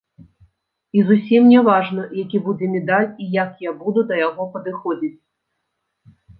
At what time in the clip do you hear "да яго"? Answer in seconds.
4.11-4.51